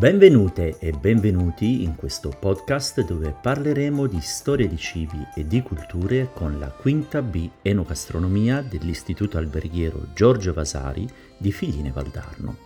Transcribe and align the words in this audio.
Benvenute 0.00 0.78
e 0.78 0.92
benvenuti 0.92 1.82
in 1.82 1.94
questo 1.94 2.30
podcast 2.30 3.04
dove 3.04 3.36
parleremo 3.38 4.06
di 4.06 4.18
storia 4.22 4.66
di 4.66 4.78
cibi 4.78 5.22
e 5.34 5.46
di 5.46 5.60
culture 5.60 6.30
con 6.32 6.58
la 6.58 6.70
quinta 6.70 7.20
B 7.20 7.46
Enogastronomia 7.60 8.62
dell'Istituto 8.62 9.36
Alberghiero 9.36 10.06
Giorgio 10.14 10.54
Vasari 10.54 11.06
di 11.36 11.52
Figline 11.52 11.90
Valdarno. 11.92 12.56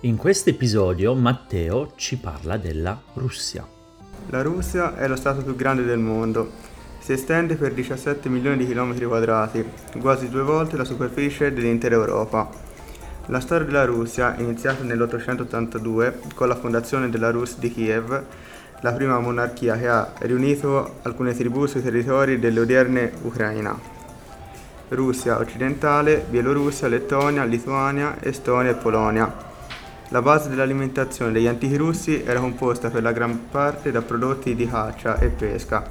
In 0.00 0.18
questo 0.18 0.50
episodio 0.50 1.14
Matteo 1.14 1.94
ci 1.96 2.18
parla 2.18 2.58
della 2.58 3.00
Russia. 3.14 3.66
La 4.28 4.42
Russia 4.42 4.94
è 4.94 5.08
lo 5.08 5.16
stato 5.16 5.42
più 5.42 5.56
grande 5.56 5.84
del 5.84 5.98
mondo. 5.98 6.50
Si 6.98 7.12
estende 7.12 7.54
per 7.54 7.72
17 7.72 8.28
milioni 8.28 8.58
di 8.58 8.66
chilometri 8.66 9.06
quadrati, 9.06 9.64
quasi 9.98 10.28
due 10.28 10.42
volte 10.42 10.76
la 10.76 10.84
superficie 10.84 11.54
dell'intera 11.54 11.94
Europa. 11.94 12.71
La 13.26 13.38
storia 13.38 13.64
della 13.64 13.84
Russia, 13.84 14.34
iniziata 14.38 14.82
nell'882 14.82 16.34
con 16.34 16.48
la 16.48 16.56
fondazione 16.56 17.08
della 17.08 17.30
Rus 17.30 17.56
di 17.56 17.72
Kiev, 17.72 18.24
la 18.80 18.92
prima 18.92 19.20
monarchia 19.20 19.76
che 19.76 19.88
ha 19.88 20.12
riunito 20.22 20.96
alcune 21.02 21.32
tribù 21.32 21.66
sui 21.66 21.82
territori 21.82 22.40
dell'odierne 22.40 23.12
Ucraina. 23.22 23.78
Russia 24.88 25.38
occidentale, 25.38 26.26
Bielorussia, 26.28 26.88
Lettonia, 26.88 27.44
Lituania, 27.44 28.16
Estonia 28.20 28.72
e 28.72 28.74
Polonia. 28.74 29.32
La 30.08 30.20
base 30.20 30.48
dell'alimentazione 30.48 31.30
degli 31.30 31.46
antichi 31.46 31.76
russi 31.76 32.24
era 32.24 32.40
composta 32.40 32.90
per 32.90 33.02
la 33.02 33.12
gran 33.12 33.48
parte 33.50 33.92
da 33.92 34.02
prodotti 34.02 34.56
di 34.56 34.68
caccia 34.68 35.18
e 35.20 35.28
pesca, 35.28 35.88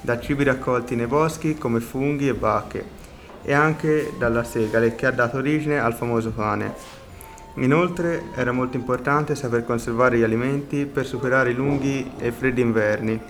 da 0.00 0.20
cibi 0.20 0.44
raccolti 0.44 0.94
nei 0.94 1.06
boschi 1.08 1.58
come 1.58 1.80
funghi 1.80 2.28
e 2.28 2.34
bacche, 2.34 3.01
e 3.42 3.52
anche 3.52 4.12
dalla 4.18 4.44
segale 4.44 4.94
che 4.94 5.06
ha 5.06 5.10
dato 5.10 5.38
origine 5.38 5.78
al 5.78 5.94
famoso 5.94 6.30
pane. 6.30 7.00
Inoltre 7.56 8.22
era 8.34 8.52
molto 8.52 8.76
importante 8.76 9.34
saper 9.34 9.64
conservare 9.64 10.16
gli 10.16 10.22
alimenti 10.22 10.86
per 10.86 11.04
superare 11.04 11.50
i 11.50 11.54
lunghi 11.54 12.12
e 12.18 12.32
freddi 12.32 12.62
inverni. 12.62 13.20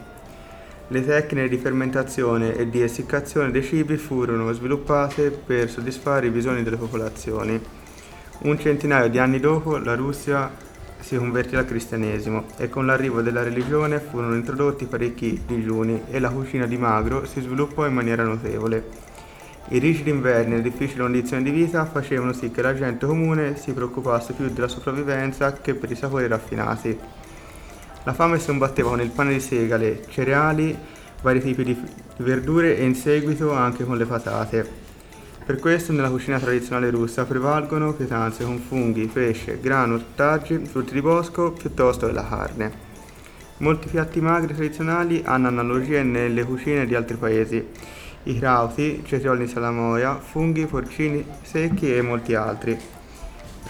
Le 0.89 1.05
tecniche 1.05 1.49
di 1.49 1.57
fermentazione 1.57 2.55
e 2.55 2.69
di 2.69 2.83
essiccazione 2.83 3.51
dei 3.51 3.65
cibi 3.65 3.97
furono 3.97 4.53
sviluppate 4.53 5.31
per 5.31 5.71
soddisfare 5.71 6.27
i 6.27 6.31
bisogni 6.31 6.63
delle 6.63 6.77
popolazioni. 6.77 7.61
Un 8.41 8.59
centinaio 8.59 9.09
di 9.09 9.19
anni 9.19 9.41
dopo 9.41 9.79
la 9.79 9.95
Russia 9.95 10.51
si 11.01 11.17
convertì 11.17 11.57
al 11.57 11.65
cristianesimo 11.65 12.45
e 12.59 12.69
con 12.69 12.87
l'arrivo 12.87 13.23
della 13.23 13.43
religione 13.43 13.99
furono 13.99 14.35
introdotti 14.35 14.85
parecchi 14.85 15.43
digiuni 15.47 16.03
e 16.11 16.21
la 16.21 16.31
cucina 16.31 16.67
di 16.67 16.77
magro 16.77 17.25
si 17.25 17.41
sviluppò 17.41 17.87
in 17.87 17.95
maniera 17.95 18.23
notevole. 18.23 19.12
I 19.69 19.79
rigidi 19.79 20.11
inverni 20.11 20.55
e 20.55 20.57
le 20.57 20.63
difficili 20.63 21.01
condizioni 21.01 21.43
di 21.45 21.51
vita 21.51 21.87
facevano 21.87 22.33
sì 22.33 22.51
che 22.51 22.61
la 22.63 22.75
gente 22.75 23.07
comune 23.07 23.57
si 23.57 23.73
preoccupasse 23.73 24.33
più 24.35 24.51
della 24.51 24.69
sopravvivenza 24.69 25.53
che 25.53 25.75
per 25.75 25.91
i 25.91 25.95
sapori 25.95 26.27
raffinati. 26.27 26.99
La 28.05 28.13
fame 28.13 28.39
si 28.39 28.47
combatteva 28.47 28.91
con 28.91 29.01
il 29.01 29.11
pane 29.11 29.33
di 29.33 29.41
segale, 29.41 30.05
cereali, 30.09 30.77
vari 31.23 31.41
tipi 31.41 31.65
di 31.65 31.81
verdure 32.19 32.77
e 32.77 32.85
in 32.85 32.95
seguito 32.95 33.53
anche 33.53 33.85
con 33.85 33.97
le 33.97 34.05
patate. 34.05 34.81
Per 35.45 35.59
questo 35.59 35.93
nella 35.93 36.11
cucina 36.11 36.39
tradizionale 36.39 36.91
russa 36.91 37.25
prevalgono 37.25 37.95
pietanze 37.95 38.45
con 38.45 38.59
funghi, 38.59 39.07
pesce, 39.07 39.59
grano, 39.61 39.95
ortaggi, 39.95 40.59
frutti 40.59 40.93
di 40.93 41.01
bosco 41.01 41.53
piuttosto 41.53 42.07
che 42.07 42.13
la 42.13 42.27
carne. 42.27 42.91
Molti 43.59 43.89
piatti 43.89 44.21
magri 44.21 44.55
tradizionali 44.55 45.23
hanno 45.25 45.49
analogie 45.49 46.03
nelle 46.03 46.45
cucine 46.45 46.85
di 46.85 46.95
altri 46.95 47.17
paesi 47.17 47.65
i 48.25 48.39
crauti, 48.39 49.03
cetrioli 49.05 49.49
salamoia, 49.49 50.19
funghi, 50.19 50.67
porcini 50.67 51.25
secchi 51.43 51.95
e 51.95 52.03
molti 52.03 52.35
altri. 52.35 52.79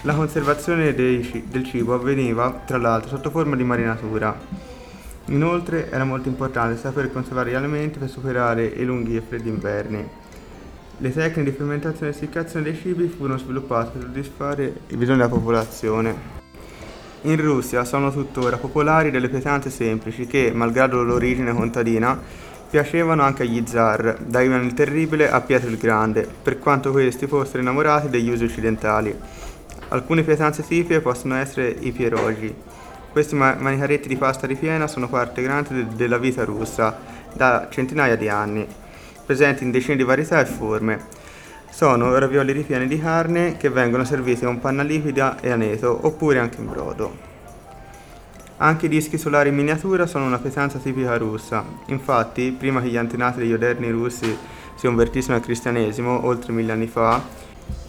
La 0.01 0.13
conservazione 0.13 0.93
dei, 0.93 1.45
del 1.47 1.63
cibo 1.63 1.93
avveniva, 1.93 2.61
tra 2.65 2.77
l'altro, 2.77 3.09
sotto 3.09 3.29
forma 3.29 3.55
di 3.55 3.63
marinatura. 3.63 4.37
Inoltre 5.27 5.89
era 5.89 6.03
molto 6.03 6.27
importante 6.27 6.77
saper 6.77 7.11
conservare 7.11 7.51
gli 7.51 7.55
alimenti 7.55 7.97
per 7.97 8.09
superare 8.09 8.65
i 8.65 8.83
lunghi 8.83 9.15
e 9.15 9.21
freddi 9.21 9.47
inverni. 9.49 10.07
Le 10.97 11.11
tecniche 11.11 11.49
di 11.49 11.55
fermentazione 11.55 12.11
e 12.11 12.15
essiccazione 12.15 12.65
dei 12.65 12.75
cibi 12.75 13.07
furono 13.07 13.37
sviluppate 13.37 13.91
per 13.97 14.01
soddisfare 14.01 14.73
i 14.87 14.97
bisogni 14.97 15.17
della 15.19 15.29
popolazione. 15.29 16.41
In 17.21 17.39
Russia 17.41 17.85
sono 17.85 18.11
tuttora 18.11 18.57
popolari 18.57 19.09
delle 19.09 19.29
pietanze 19.29 19.69
semplici 19.69 20.27
che, 20.27 20.51
malgrado 20.53 21.01
l'origine 21.01 21.53
contadina, 21.53 22.19
Piacevano 22.73 23.21
anche 23.21 23.43
agli 23.43 23.63
zar, 23.67 24.17
da 24.19 24.41
Ivan 24.41 24.63
il 24.63 24.73
Terribile 24.73 25.29
a 25.29 25.41
Pietro 25.41 25.69
il 25.69 25.77
Grande, 25.77 26.27
per 26.41 26.57
quanto 26.57 26.89
questi 26.89 27.27
fossero 27.27 27.59
innamorati 27.59 28.09
degli 28.09 28.31
usi 28.31 28.45
occidentali. 28.45 29.15
Alcune 29.89 30.23
pietanze 30.23 30.65
tipiche 30.65 30.99
possono 30.99 31.35
essere 31.35 31.67
i 31.67 31.91
pierogi. 31.91 32.51
Questi 33.11 33.35
manicaretti 33.35 34.07
di 34.07 34.15
pasta 34.15 34.47
ripiena 34.47 34.87
sono 34.87 35.07
parte 35.07 35.39
integrante 35.41 35.75
de- 35.75 35.95
della 35.95 36.17
vita 36.17 36.43
russa 36.45 36.97
da 37.31 37.67
centinaia 37.69 38.15
di 38.15 38.27
anni, 38.27 38.65
presenti 39.23 39.63
in 39.63 39.69
decine 39.69 39.95
di 39.95 40.03
varietà 40.03 40.41
e 40.41 40.45
forme. 40.45 41.05
Sono 41.69 42.17
ravioli 42.17 42.53
ripieni 42.53 42.87
di 42.87 42.99
carne 42.99 43.55
che 43.55 43.69
vengono 43.69 44.03
serviti 44.03 44.45
con 44.45 44.59
panna 44.59 44.81
liquida 44.81 45.39
e 45.39 45.51
aneto, 45.51 45.95
oppure 46.07 46.39
anche 46.39 46.59
in 46.59 46.67
brodo. 46.67 47.32
Anche 48.63 48.85
i 48.85 48.89
dischi 48.89 49.17
solari 49.17 49.49
in 49.49 49.55
miniatura 49.55 50.07
sono 50.07 50.25
una 50.25 50.37
pesanza 50.37 50.79
tipica 50.79 51.17
russa. 51.17 51.65
Infatti, 51.87 52.55
prima 52.57 52.81
che 52.81 52.87
gli 52.87 52.95
antenati 52.95 53.39
degli 53.39 53.51
odierni 53.51 53.89
russi 53.89 54.37
si 54.75 54.85
convertissero 54.85 55.35
al 55.35 55.41
cristianesimo, 55.41 56.25
oltre 56.25 56.53
mille 56.53 56.71
anni 56.71 56.87
fa, 56.87 57.21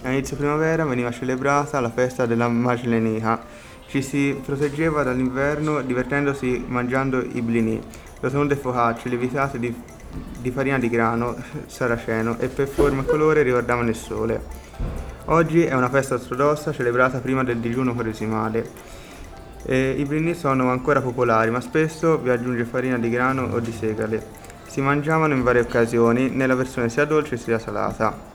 a 0.01 0.09
inizio 0.09 0.35
primavera 0.35 0.83
veniva 0.83 1.11
celebrata 1.11 1.79
la 1.79 1.89
festa 1.89 2.25
della 2.25 2.49
Majlenica. 2.49 3.41
Ci 3.87 4.01
si 4.01 4.37
proteggeva 4.43 5.03
dall'inverno 5.03 5.79
divertendosi 5.79 6.65
mangiando 6.67 7.21
i 7.21 7.41
blini, 7.41 7.81
rotonde 8.19 8.57
focacce 8.57 9.07
levitate 9.07 9.57
di, 9.57 9.73
di 10.41 10.51
farina 10.51 10.77
di 10.77 10.89
grano 10.89 11.37
saraceno 11.67 12.37
e 12.37 12.49
per 12.49 12.67
forma 12.67 13.03
e 13.03 13.05
colore 13.05 13.43
ricordavano 13.43 13.87
il 13.87 13.95
sole. 13.95 14.43
Oggi 15.27 15.63
è 15.63 15.73
una 15.73 15.89
festa 15.89 16.15
ortodossa 16.15 16.73
celebrata 16.73 17.19
prima 17.19 17.45
del 17.45 17.59
digiuno 17.59 17.93
quaresimale 17.93 18.95
e 19.65 19.95
I 19.97 20.05
blini 20.05 20.35
sono 20.35 20.69
ancora 20.69 21.01
popolari, 21.01 21.49
ma 21.49 21.59
spesso 21.59 22.19
vi 22.19 22.29
aggiunge 22.29 22.65
farina 22.65 22.99
di 22.99 23.09
grano 23.09 23.49
o 23.51 23.59
di 23.59 23.71
segale. 23.71 24.23
Si 24.67 24.79
mangiavano 24.79 25.33
in 25.33 25.41
varie 25.41 25.61
occasioni, 25.61 26.29
nella 26.29 26.55
versione 26.55 26.89
sia 26.89 27.05
dolce 27.05 27.37
sia 27.37 27.57
salata. 27.57 28.33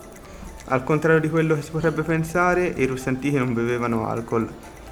Al 0.67 0.83
contrario 0.83 1.21
di 1.21 1.31
quello 1.31 1.55
che 1.55 1.63
si 1.63 1.71
potrebbe 1.71 2.03
pensare, 2.03 2.67
i 2.67 2.87
russi 2.87 3.09
antichi 3.09 3.37
non 3.37 3.55
bevevano 3.55 4.09
alcol 4.09 4.49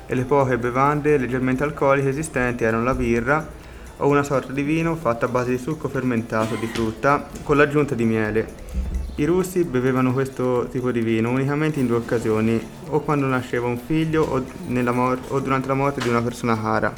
e 0.06 0.14
le 0.14 0.24
poche 0.24 0.58
bevande 0.58 1.18
leggermente 1.18 1.64
alcoliche 1.64 2.08
esistenti 2.08 2.64
erano 2.64 2.82
la 2.82 2.94
birra 2.94 3.46
o 3.98 4.08
una 4.08 4.22
sorta 4.22 4.52
di 4.52 4.62
vino 4.62 4.96
fatto 4.96 5.26
a 5.26 5.28
base 5.28 5.50
di 5.50 5.58
succo 5.58 5.88
fermentato 5.88 6.54
di 6.54 6.66
frutta 6.66 7.28
con 7.42 7.56
l'aggiunta 7.56 7.94
di 7.94 8.04
miele. 8.04 8.97
I 9.18 9.24
russi 9.24 9.64
bevevano 9.64 10.12
questo 10.12 10.68
tipo 10.70 10.92
di 10.92 11.00
vino 11.00 11.30
unicamente 11.30 11.80
in 11.80 11.88
due 11.88 11.96
occasioni, 11.96 12.64
o 12.90 13.00
quando 13.00 13.26
nasceva 13.26 13.66
un 13.66 13.76
figlio 13.76 14.22
o, 14.22 14.44
mor- 14.92 15.18
o 15.30 15.40
durante 15.40 15.66
la 15.66 15.74
morte 15.74 16.00
di 16.00 16.08
una 16.08 16.22
persona 16.22 16.56
cara. 16.56 16.94